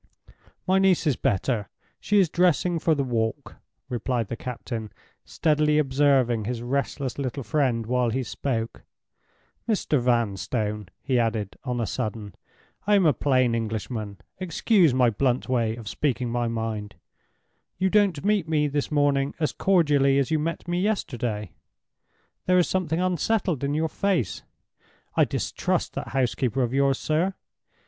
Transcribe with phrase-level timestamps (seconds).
[0.65, 3.57] "My niece is better—she is dressing for the walk,"
[3.87, 4.91] replied the captain,
[5.25, 8.81] steadily observing his restless little friend while he spoke.
[9.69, 9.99] "Mr.
[10.01, 12.33] Vanstone!" he added, on a sudden,
[12.87, 16.95] "I am a plain Englishman—excuse my blunt way of speaking my mind.
[17.77, 21.51] You don't meet me this morning as cordially as you met me yesterday.
[22.47, 24.41] There is something unsettled in your face.
[25.13, 27.35] I distrust that housekeeper of yours, sir!